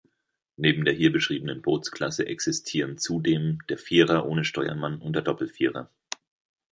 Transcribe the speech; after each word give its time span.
Neben 0.57 0.83
der 0.83 0.95
hier 0.95 1.11
beschriebenen 1.11 1.61
Bootsklasse 1.61 2.25
existieren 2.25 2.97
zudem 2.97 3.59
der 3.69 3.77
Vierer 3.77 4.25
ohne 4.25 4.45
Steuermann 4.45 4.99
und 4.99 5.13
der 5.13 5.21
Doppelvierer. 5.21 5.91